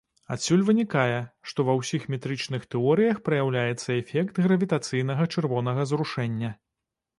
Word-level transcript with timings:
Адсюль 0.35 0.61
вынікае, 0.69 1.19
што, 1.51 1.65
ва 1.67 1.75
ўсіх 1.81 2.07
метрычных 2.13 2.65
тэорыях 2.73 3.21
праяўляецца 3.29 3.99
эфект 4.01 4.43
гравітацыйнага 4.49 5.31
чырвонага 5.37 5.89
зрушэння. 5.95 6.55